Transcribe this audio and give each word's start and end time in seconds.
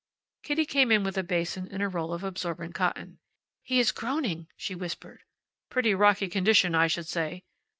Kitty 0.41 0.65
came 0.65 0.91
in 0.91 1.03
with 1.03 1.15
a 1.15 1.21
basin 1.21 1.67
and 1.69 1.83
a 1.83 1.87
roll 1.87 2.11
of 2.11 2.23
absorbent 2.23 2.73
cotton. 2.73 3.19
"He 3.61 3.79
is 3.79 3.91
groaning!" 3.91 4.47
she 4.57 4.73
whispered. 4.73 5.21
"Pretty 5.69 5.93
rocky 5.93 6.27
condition, 6.27 6.73
I 6.73 6.87
should 6.87 7.05
say. 7.07 7.43